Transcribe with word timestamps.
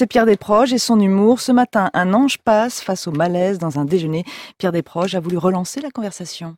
C'est 0.00 0.06
Pierre 0.06 0.24
Desproges 0.24 0.72
et 0.72 0.78
son 0.78 0.98
humour. 0.98 1.42
Ce 1.42 1.52
matin, 1.52 1.90
un 1.92 2.14
ange 2.14 2.38
passe 2.38 2.80
face 2.80 3.06
au 3.06 3.12
malaise 3.12 3.58
dans 3.58 3.78
un 3.78 3.84
déjeuner. 3.84 4.24
Pierre 4.56 4.72
Desproges 4.72 5.14
a 5.14 5.20
voulu 5.20 5.36
relancer 5.36 5.82
la 5.82 5.90
conversation. 5.90 6.56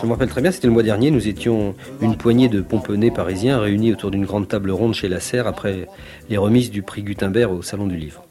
Je 0.00 0.06
me 0.06 0.10
rappelle 0.10 0.28
très 0.28 0.40
bien, 0.40 0.52
c'était 0.52 0.68
le 0.68 0.72
mois 0.72 0.84
dernier, 0.84 1.10
nous 1.10 1.26
étions 1.26 1.74
une 2.00 2.16
poignée 2.16 2.48
de 2.48 2.60
pomponnés 2.60 3.10
parisiens 3.10 3.58
réunis 3.58 3.90
autour 3.90 4.12
d'une 4.12 4.24
grande 4.24 4.46
table 4.46 4.70
ronde 4.70 4.94
chez 4.94 5.08
la 5.08 5.18
Serre 5.18 5.48
après 5.48 5.88
les 6.28 6.36
remises 6.36 6.70
du 6.70 6.82
prix 6.82 7.02
Gutenberg 7.02 7.50
au 7.52 7.62
Salon 7.62 7.88
du 7.88 7.96
Livre. 7.96 8.22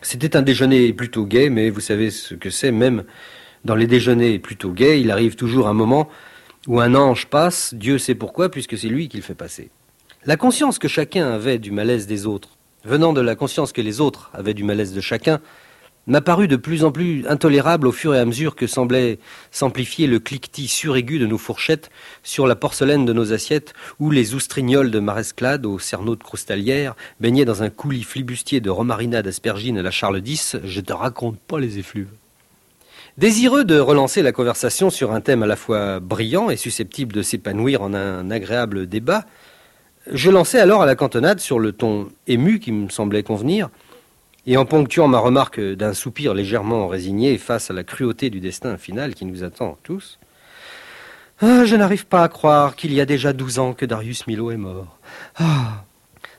C'était 0.00 0.38
un 0.38 0.42
déjeuner 0.42 0.94
plutôt 0.94 1.26
gai, 1.26 1.50
mais 1.50 1.68
vous 1.68 1.80
savez 1.80 2.10
ce 2.10 2.32
que 2.32 2.48
c'est, 2.48 2.72
même 2.72 3.04
dans 3.66 3.74
les 3.74 3.86
déjeuners 3.86 4.38
plutôt 4.38 4.72
gais, 4.72 5.02
il 5.02 5.10
arrive 5.10 5.36
toujours 5.36 5.68
un 5.68 5.74
moment 5.74 6.08
où 6.66 6.80
un 6.80 6.94
ange 6.94 7.26
passe, 7.26 7.74
Dieu 7.74 7.98
sait 7.98 8.14
pourquoi, 8.14 8.50
puisque 8.50 8.78
c'est 8.78 8.88
lui 8.88 9.08
qui 9.08 9.16
le 9.16 9.22
fait 9.22 9.34
passer. 9.34 9.70
La 10.24 10.36
conscience 10.36 10.78
que 10.78 10.88
chacun 10.88 11.30
avait 11.30 11.58
du 11.58 11.70
malaise 11.70 12.06
des 12.06 12.26
autres, 12.26 12.56
venant 12.84 13.12
de 13.12 13.20
la 13.20 13.36
conscience 13.36 13.72
que 13.72 13.82
les 13.82 14.00
autres 14.00 14.30
avaient 14.32 14.54
du 14.54 14.64
malaise 14.64 14.94
de 14.94 15.00
chacun, 15.00 15.40
m'a 16.06 16.20
paru 16.20 16.48
de 16.48 16.56
plus 16.56 16.84
en 16.84 16.92
plus 16.92 17.26
intolérable 17.26 17.86
au 17.86 17.92
fur 17.92 18.14
et 18.14 18.18
à 18.18 18.24
mesure 18.24 18.56
que 18.56 18.66
semblait 18.66 19.18
s'amplifier 19.50 20.06
le 20.06 20.18
cliquetis 20.18 20.68
suraigu 20.68 21.18
de 21.18 21.26
nos 21.26 21.38
fourchettes 21.38 21.90
sur 22.22 22.46
la 22.46 22.56
porcelaine 22.56 23.04
de 23.04 23.12
nos 23.12 23.32
assiettes 23.32 23.72
ou 23.98 24.10
les 24.10 24.34
oustrignols 24.34 24.90
de 24.90 24.98
Maresclade 24.98 25.66
aux 25.66 25.78
cerneaux 25.78 26.16
de 26.16 26.22
croustalière 26.22 26.94
baignaient 27.20 27.44
dans 27.44 27.62
un 27.62 27.70
coulis 27.70 28.02
flibustier 28.02 28.60
de 28.60 28.70
romarinade 28.70 29.26
aspergine 29.26 29.78
à 29.78 29.82
la 29.82 29.90
Charles 29.90 30.22
X, 30.24 30.56
je 30.62 30.80
te 30.80 30.92
raconte 30.92 31.38
pas 31.38 31.58
les 31.58 31.78
effluves. 31.78 32.10
Désireux 33.16 33.64
de 33.64 33.78
relancer 33.78 34.22
la 34.22 34.32
conversation 34.32 34.90
sur 34.90 35.12
un 35.12 35.20
thème 35.20 35.44
à 35.44 35.46
la 35.46 35.54
fois 35.54 36.00
brillant 36.00 36.50
et 36.50 36.56
susceptible 36.56 37.12
de 37.12 37.22
s'épanouir 37.22 37.80
en 37.80 37.94
un 37.94 38.28
agréable 38.32 38.88
débat, 38.88 39.24
je 40.10 40.32
lançai 40.32 40.58
alors 40.58 40.82
à 40.82 40.86
la 40.86 40.96
cantonade 40.96 41.38
sur 41.38 41.60
le 41.60 41.70
ton 41.70 42.08
ému 42.26 42.58
qui 42.58 42.72
me 42.72 42.88
semblait 42.88 43.22
convenir, 43.22 43.70
et 44.46 44.56
en 44.56 44.66
ponctuant 44.66 45.06
ma 45.06 45.20
remarque 45.20 45.60
d'un 45.60 45.94
soupir 45.94 46.34
légèrement 46.34 46.88
résigné 46.88 47.38
face 47.38 47.70
à 47.70 47.72
la 47.72 47.84
cruauté 47.84 48.30
du 48.30 48.40
destin 48.40 48.76
final 48.78 49.14
qui 49.14 49.26
nous 49.26 49.44
attend 49.44 49.78
tous, 49.84 50.18
ah, 51.40 51.64
je 51.64 51.76
n'arrive 51.76 52.06
pas 52.06 52.24
à 52.24 52.28
croire 52.28 52.74
qu'il 52.74 52.92
y 52.92 53.00
a 53.00 53.06
déjà 53.06 53.32
douze 53.32 53.60
ans 53.60 53.74
que 53.74 53.86
Darius 53.86 54.26
Milo 54.26 54.50
est 54.50 54.56
mort. 54.56 54.98
Ah, 55.36 55.84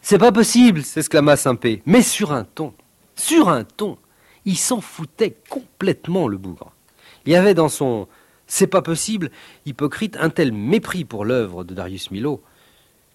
c'est 0.01 0.17
pas 0.17 0.33
possible, 0.33 0.83
s'exclama 0.83 1.37
Saint-Pé, 1.37 1.81
mais 1.85 2.01
sur 2.01 2.33
un 2.33 2.43
ton, 2.43 2.73
sur 3.15 3.47
un 3.47 3.63
ton, 3.63 3.97
il 4.45 4.57
s'en 4.57 4.81
foutait 4.81 5.35
complètement 5.49 6.27
le 6.27 6.37
bougre. 6.37 6.71
Il 7.25 7.33
y 7.33 7.35
avait 7.35 7.53
dans 7.53 7.69
son 7.69 8.07
c'est 8.47 8.67
pas 8.67 8.81
possible, 8.81 9.31
hypocrite, 9.65 10.17
un 10.19 10.29
tel 10.29 10.51
mépris 10.51 11.03
pour 11.03 11.25
l'œuvre 11.25 11.63
de 11.63 11.73
Darius 11.73 12.11
Milo 12.11 12.43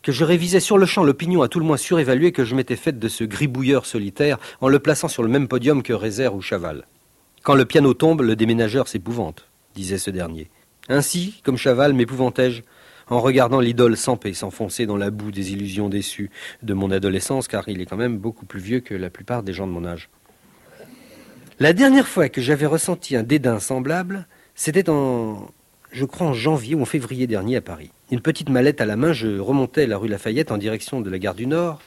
que 0.02 0.12
je 0.12 0.24
révisais 0.24 0.60
sur 0.60 0.78
le 0.78 0.86
champ 0.86 1.04
l'opinion 1.04 1.42
à 1.42 1.48
tout 1.48 1.60
le 1.60 1.66
moins 1.66 1.76
surévaluée 1.76 2.32
que 2.32 2.44
je 2.44 2.54
m'étais 2.54 2.76
faite 2.76 2.98
de 2.98 3.08
ce 3.08 3.22
gribouilleur 3.22 3.84
solitaire 3.84 4.38
en 4.60 4.68
le 4.68 4.78
plaçant 4.78 5.08
sur 5.08 5.22
le 5.22 5.28
même 5.28 5.46
podium 5.46 5.82
que 5.82 5.92
Rézère 5.92 6.34
ou 6.34 6.40
Chaval. 6.40 6.86
Quand 7.42 7.54
le 7.54 7.66
piano 7.66 7.92
tombe, 7.92 8.22
le 8.22 8.34
déménageur 8.34 8.88
s'épouvante, 8.88 9.46
disait 9.74 9.98
ce 9.98 10.10
dernier. 10.10 10.50
Ainsi, 10.88 11.40
comme 11.44 11.58
Chaval, 11.58 11.92
m'épouvantai-je 11.92 12.62
en 13.08 13.20
regardant 13.20 13.60
l'idole 13.60 13.96
sans 13.96 14.16
paix 14.16 14.32
s'enfoncer 14.32 14.86
dans 14.86 14.96
la 14.96 15.10
boue 15.10 15.32
des 15.32 15.52
illusions 15.52 15.88
déçues 15.88 16.30
de 16.62 16.74
mon 16.74 16.90
adolescence, 16.90 17.48
car 17.48 17.68
il 17.68 17.80
est 17.80 17.86
quand 17.86 17.96
même 17.96 18.18
beaucoup 18.18 18.46
plus 18.46 18.60
vieux 18.60 18.80
que 18.80 18.94
la 18.94 19.10
plupart 19.10 19.42
des 19.42 19.52
gens 19.52 19.66
de 19.66 19.72
mon 19.72 19.84
âge. 19.84 20.08
La 21.60 21.72
dernière 21.72 22.08
fois 22.08 22.28
que 22.28 22.40
j'avais 22.40 22.66
ressenti 22.66 23.14
un 23.14 23.22
dédain 23.22 23.60
semblable, 23.60 24.26
c'était 24.54 24.88
en, 24.90 25.46
je 25.92 26.04
crois, 26.04 26.26
en 26.26 26.32
janvier 26.32 26.74
ou 26.74 26.82
en 26.82 26.86
février 26.86 27.26
dernier 27.26 27.56
à 27.56 27.60
Paris 27.60 27.90
une 28.10 28.20
petite 28.20 28.48
mallette 28.48 28.80
à 28.80 28.86
la 28.86 28.96
main, 28.96 29.12
je 29.12 29.38
remontais 29.38 29.86
la 29.86 29.96
rue 29.96 30.08
Lafayette 30.08 30.50
en 30.50 30.58
direction 30.58 31.00
de 31.00 31.10
la 31.10 31.18
gare 31.18 31.34
du 31.34 31.46
Nord, 31.46 31.80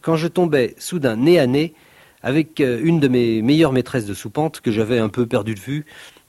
quand 0.00 0.16
je 0.16 0.28
tombais 0.28 0.74
soudain 0.78 1.16
nez 1.16 1.38
à 1.38 1.46
nez 1.46 1.74
avec 2.22 2.60
euh, 2.60 2.80
une 2.82 3.00
de 3.00 3.08
mes 3.08 3.42
meilleures 3.42 3.72
maîtresses 3.72 4.06
de 4.06 4.14
soupente 4.14 4.60
que 4.60 4.70
j'avais 4.70 4.98
un 4.98 5.08
peu 5.08 5.26
perdu 5.26 5.54
de 5.54 5.60
vue, 5.60 5.84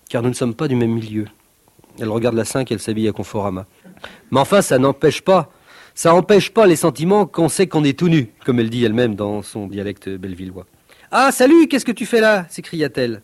car 0.10 0.24
nous 0.24 0.30
ne 0.30 0.34
sommes 0.34 0.56
pas 0.56 0.68
du 0.68 0.76
même 0.76 0.92
milieu. 0.92 1.26
Elle 2.00 2.10
regarde 2.10 2.36
la 2.36 2.46
5 2.46 2.72
et 2.72 2.74
elle 2.74 2.80
s'habille 2.80 3.08
à 3.08 3.12
Conforama. 3.12 3.68
Mais 4.32 4.40
enfin, 4.40 4.64
ça 4.64 4.80
n'empêche 4.80 5.22
pas, 5.22 5.52
ça 5.94 6.10
n'empêche 6.10 6.50
pas 6.50 6.66
les 6.66 6.76
sentiments 6.76 7.28
qu'on 7.28 7.50
sait 7.50 7.68
qu'on 7.68 7.84
est 7.84 7.98
tout 7.98 8.10
nu, 8.10 8.30
comme 8.46 8.60
elle 8.60 8.72
dit 8.72 8.84
elle-même 8.84 9.14
dans 9.14 9.44
son 9.44 9.68
dialecte 9.68 10.10
bellevillois. 10.10 10.66
Ah, 11.16 11.32
salut, 11.32 11.68
qu'est-ce 11.68 11.86
que 11.86 11.92
tu 11.92 12.08
fais 12.08 12.20
là? 12.20 12.48
s'écria-t-elle. 12.50 13.22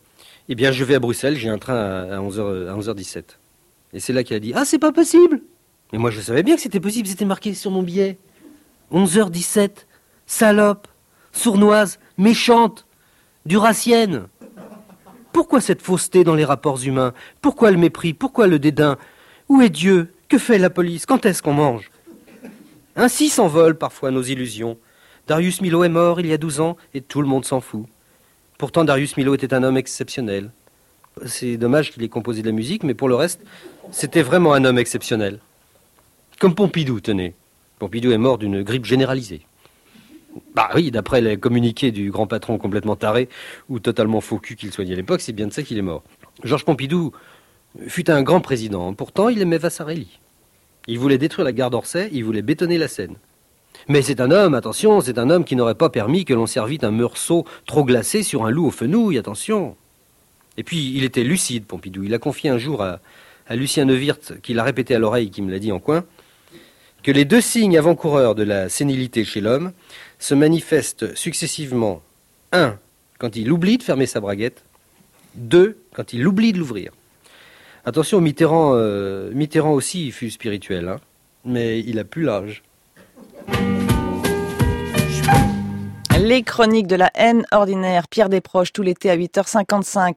Eh 0.48 0.54
bien, 0.54 0.70
je 0.70 0.84
vais 0.84 0.94
à 0.94 1.00
Bruxelles, 1.00 1.34
j'ai 1.36 1.48
un 1.48 1.58
train 1.58 1.74
à 1.74 2.20
11h, 2.20 2.68
à 2.68 2.78
11h17. 2.78 3.24
Et 3.92 3.98
c'est 3.98 4.12
là 4.12 4.22
qu'elle 4.22 4.36
a 4.36 4.40
dit 4.40 4.52
Ah, 4.54 4.64
c'est 4.64 4.78
pas 4.78 4.92
possible 4.92 5.40
mais 5.92 5.98
moi, 5.98 6.12
je 6.12 6.20
savais 6.20 6.44
bien 6.44 6.54
que 6.54 6.60
c'était 6.60 6.78
possible, 6.78 7.08
c'était 7.08 7.24
marqué 7.24 7.52
sur 7.52 7.72
mon 7.72 7.82
billet. 7.82 8.16
11h17, 8.92 9.70
salope, 10.24 10.86
sournoise, 11.32 11.98
méchante, 12.16 12.86
duracienne. 13.44 14.28
Pourquoi 15.32 15.60
cette 15.60 15.82
fausseté 15.82 16.22
dans 16.22 16.36
les 16.36 16.44
rapports 16.44 16.80
humains? 16.84 17.12
Pourquoi 17.40 17.72
le 17.72 17.76
mépris? 17.76 18.14
Pourquoi 18.14 18.46
le 18.46 18.60
dédain? 18.60 18.98
Où 19.48 19.62
est 19.62 19.68
Dieu? 19.68 20.12
Que 20.28 20.38
fait 20.38 20.58
la 20.58 20.70
police? 20.70 21.06
Quand 21.06 21.26
est-ce 21.26 21.42
qu'on 21.42 21.54
mange? 21.54 21.90
Ainsi 22.94 23.30
s'envolent 23.30 23.76
parfois 23.76 24.12
nos 24.12 24.22
illusions. 24.22 24.78
Darius 25.26 25.60
Milo 25.60 25.84
est 25.84 25.88
mort 25.88 26.20
il 26.20 26.26
y 26.26 26.32
a 26.32 26.38
douze 26.38 26.60
ans 26.60 26.76
et 26.94 27.00
tout 27.00 27.22
le 27.22 27.28
monde 27.28 27.44
s'en 27.44 27.60
fout. 27.60 27.86
Pourtant, 28.58 28.84
Darius 28.84 29.16
Milo 29.16 29.34
était 29.34 29.54
un 29.54 29.62
homme 29.62 29.76
exceptionnel. 29.76 30.50
C'est 31.26 31.56
dommage 31.56 31.92
qu'il 31.92 32.02
ait 32.02 32.08
composé 32.08 32.42
de 32.42 32.46
la 32.46 32.52
musique, 32.52 32.82
mais 32.82 32.94
pour 32.94 33.08
le 33.08 33.14
reste, 33.14 33.40
c'était 33.90 34.22
vraiment 34.22 34.52
un 34.54 34.64
homme 34.64 34.78
exceptionnel. 34.78 35.38
Comme 36.38 36.54
Pompidou, 36.54 37.00
tenez. 37.00 37.34
Pompidou 37.78 38.12
est 38.12 38.18
mort 38.18 38.38
d'une 38.38 38.62
grippe 38.62 38.84
généralisée. 38.84 39.42
Bah 40.54 40.70
oui, 40.74 40.90
d'après 40.90 41.20
les 41.20 41.36
communiqués 41.36 41.90
du 41.90 42.10
grand 42.10 42.26
patron 42.26 42.58
complètement 42.58 42.96
taré 42.96 43.28
ou 43.68 43.80
totalement 43.80 44.20
faux 44.20 44.38
cul 44.38 44.56
qu'il 44.56 44.72
soignait 44.72 44.92
à 44.92 44.96
l'époque, 44.96 45.20
c'est 45.20 45.32
bien 45.32 45.46
de 45.46 45.52
ça 45.52 45.62
qu'il 45.62 45.78
est 45.78 45.82
mort. 45.82 46.02
Georges 46.44 46.64
Pompidou 46.64 47.12
fut 47.88 48.10
un 48.10 48.22
grand 48.22 48.40
président. 48.40 48.92
Pourtant, 48.94 49.28
il 49.28 49.40
aimait 49.42 49.58
Vassarelli. 49.58 50.18
Il 50.86 50.98
voulait 50.98 51.18
détruire 51.18 51.44
la 51.44 51.52
gare 51.52 51.70
d'Orsay, 51.70 52.08
il 52.12 52.24
voulait 52.24 52.42
bétonner 52.42 52.78
la 52.78 52.88
Seine. 52.88 53.16
Mais 53.88 54.02
c'est 54.02 54.20
un 54.20 54.30
homme, 54.30 54.54
attention, 54.54 55.00
c'est 55.00 55.18
un 55.18 55.30
homme 55.30 55.44
qui 55.44 55.56
n'aurait 55.56 55.74
pas 55.74 55.90
permis 55.90 56.24
que 56.24 56.34
l'on 56.34 56.46
servît 56.46 56.78
un 56.82 56.90
meursault 56.90 57.44
trop 57.66 57.84
glacé 57.84 58.22
sur 58.22 58.44
un 58.44 58.50
loup 58.50 58.66
aux 58.66 58.70
fenouilles, 58.70 59.18
attention. 59.18 59.76
Et 60.56 60.62
puis, 60.62 60.92
il 60.94 61.04
était 61.04 61.24
lucide, 61.24 61.64
Pompidou. 61.64 62.04
Il 62.04 62.14
a 62.14 62.18
confié 62.18 62.50
un 62.50 62.58
jour 62.58 62.82
à, 62.82 63.00
Lucien 63.50 63.84
Neuwirth, 63.84 64.40
qui 64.42 64.54
l'a 64.54 64.62
répété 64.62 64.94
à 64.94 65.00
l'oreille, 65.00 65.30
qui 65.30 65.42
me 65.42 65.50
l'a 65.50 65.58
dit 65.58 65.72
en 65.72 65.80
coin, 65.80 66.04
que 67.02 67.10
les 67.10 67.24
deux 67.24 67.40
signes 67.40 67.76
avant-coureurs 67.76 68.36
de 68.36 68.44
la 68.44 68.68
sénilité 68.68 69.24
chez 69.24 69.40
l'homme 69.40 69.72
se 70.20 70.34
manifestent 70.34 71.16
successivement, 71.16 72.00
un, 72.52 72.78
quand 73.18 73.34
il 73.34 73.50
oublie 73.50 73.78
de 73.78 73.82
fermer 73.82 74.06
sa 74.06 74.20
braguette, 74.20 74.62
deux, 75.34 75.78
quand 75.94 76.12
il 76.12 76.26
oublie 76.28 76.52
de 76.52 76.58
l'ouvrir. 76.58 76.92
Attention, 77.84 78.20
Mitterrand, 78.20 78.72
euh, 78.74 79.32
Mitterrand 79.32 79.72
aussi 79.72 80.12
fut 80.12 80.30
spirituel, 80.30 80.88
hein, 80.88 81.00
mais 81.44 81.80
il 81.80 81.98
a 81.98 82.04
plus 82.04 82.22
l'âge. 82.22 82.62
Les 86.22 86.42
chroniques 86.42 86.86
de 86.86 86.96
la 86.96 87.10
haine 87.14 87.46
ordinaire, 87.50 88.06
Pierre 88.06 88.28
Desproges, 88.28 88.74
tout 88.74 88.82
l'été 88.82 89.08
à 89.08 89.16
8h55. 89.16 90.08